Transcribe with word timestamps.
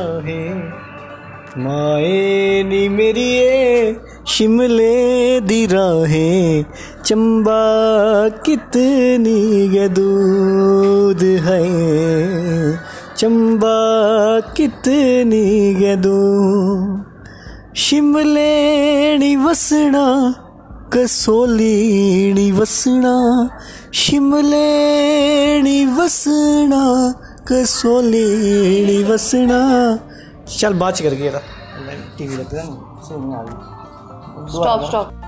है। 0.00 0.42
माए 1.58 2.62
नी 2.62 2.88
मेरी 2.88 3.30
शिमले 4.26 5.40
दी 5.40 5.66
राहे 5.66 6.62
चंबा 7.04 7.62
कितनी 8.28 9.68
गदूद 9.68 11.22
है। 11.44 11.62
चंबा 13.16 13.78
कितनी 14.56 15.74
गदू 15.74 16.18
शिमले 17.76 19.18
नी 19.18 19.36
वसना 19.36 20.04
कसोली 20.92 22.50
वसना 22.52 23.14
शिमले 23.94 24.68
नी 25.62 25.84
वसना 25.86 26.84
कसोली 27.52 28.26
नी 28.86 29.02
वसना। 29.04 29.60
चल 30.58 30.74
बात 30.74 31.00
कर 31.00 31.14
गया 31.14 31.40
टीवी 32.18 32.36
लगता 32.36 32.56
है 32.56 32.66
स्टॉप 32.66 33.20
स्टॉप 33.20 33.20
गई 33.20 33.76
Stop, 34.48 34.84
stop. 34.88 35.27